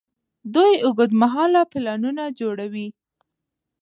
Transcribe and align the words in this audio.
دوی 0.53 0.73
اوږدمهاله 0.85 1.61
پلانونه 1.71 2.23
جوړوي. 2.39 2.87